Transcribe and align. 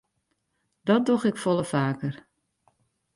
Dat 0.83 1.05
doch 1.05 1.23
ik 1.23 1.37
folle 1.37 1.63
faker. 1.65 2.27